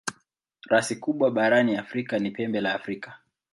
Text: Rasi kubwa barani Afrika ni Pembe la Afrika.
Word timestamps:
Rasi 0.69 0.95
kubwa 0.95 1.31
barani 1.31 1.77
Afrika 1.77 2.19
ni 2.19 2.31
Pembe 2.31 2.61
la 2.61 2.73
Afrika. 2.75 3.19